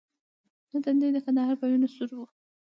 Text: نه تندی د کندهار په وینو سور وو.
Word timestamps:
نه 0.71 0.77
تندی 0.83 1.09
د 1.13 1.17
کندهار 1.25 1.55
په 1.59 1.65
وینو 1.69 1.87
سور 1.95 2.09
وو. 2.15 2.25